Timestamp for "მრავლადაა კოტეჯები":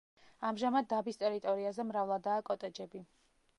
1.91-3.07